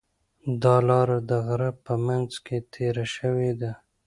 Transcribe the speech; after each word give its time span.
دا 0.63 0.75
لاره 0.89 1.17
د 1.29 1.31
غره 1.45 1.71
په 1.85 1.93
منځ 2.05 2.31
کې 2.45 2.57
تېره 2.73 3.05
شوې 3.15 3.51
ده. 3.61 3.71